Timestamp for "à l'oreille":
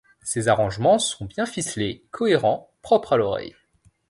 3.13-3.55